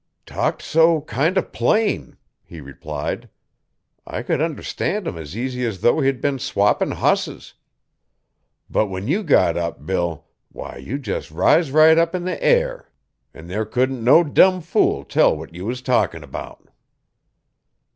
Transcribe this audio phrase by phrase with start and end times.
[0.25, 3.29] 'Talked so kind of plain,' he replied.
[4.07, 7.53] 'I could understan' him as easy as though he'd been swappin' hosses.
[8.67, 10.25] But when you got up, Bill'.
[10.51, 12.89] Why, you jes' riz right up in the air
[13.35, 16.67] an' there couldn't no dum fool tell what you was talkin' 'bout.'